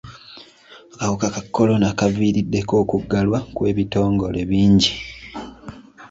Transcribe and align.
Akawuka 0.93 1.27
ka 1.35 1.41
kolona 1.53 1.87
kaviiriddeko 1.99 2.73
okuggalwa 2.83 3.39
kw'ebitongole 3.55 4.39
bingi. 4.49 4.93